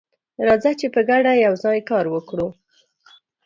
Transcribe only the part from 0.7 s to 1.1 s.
چې په